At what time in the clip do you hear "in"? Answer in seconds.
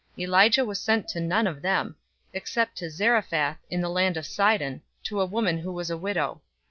3.69-3.81